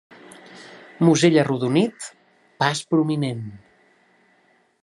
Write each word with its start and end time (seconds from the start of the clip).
Musell 1.07 1.37
arrodonit, 1.43 2.09
pas 2.65 2.83
prominent. 2.95 3.47